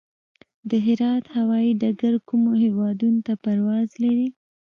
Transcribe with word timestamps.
د 0.69 0.71
هرات 0.85 1.23
هوايي 1.35 1.71
ډګر 1.81 2.15
کومو 2.27 2.51
هیوادونو 2.63 3.19
ته 3.27 3.33
پرواز 3.43 3.89
لري؟ 4.03 4.27